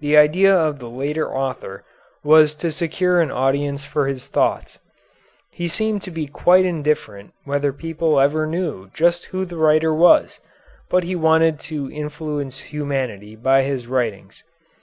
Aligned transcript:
The 0.00 0.16
idea 0.16 0.56
of 0.56 0.78
the 0.78 0.88
later 0.88 1.30
author 1.30 1.84
was 2.24 2.54
to 2.54 2.70
secure 2.70 3.20
an 3.20 3.30
audience 3.30 3.84
for 3.84 4.06
his 4.08 4.26
thoughts. 4.26 4.78
He 5.50 5.68
seemed 5.68 6.00
to 6.04 6.10
be 6.10 6.26
quite 6.26 6.64
indifferent 6.64 7.34
whether 7.44 7.70
people 7.70 8.18
ever 8.18 8.46
knew 8.46 8.88
just 8.94 9.26
who 9.26 9.44
the 9.44 9.58
writer 9.58 9.92
was, 9.92 10.40
but 10.88 11.04
he 11.04 11.14
wanted 11.14 11.60
to 11.68 11.90
influence 11.92 12.60
humanity 12.72 13.36
by 13.36 13.60
his 13.64 13.86
writings. 13.88 14.42